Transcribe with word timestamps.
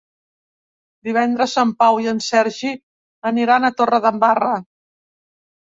Divendres 1.09 1.53
en 1.65 1.73
Pau 1.83 1.99
i 2.07 2.11
en 2.13 2.23
Sergi 2.29 2.73
aniran 3.33 3.69
a 3.69 3.73
Torredembarra. 3.79 4.61